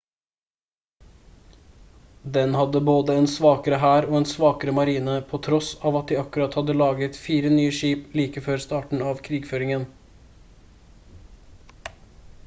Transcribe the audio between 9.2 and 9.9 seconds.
krigføringen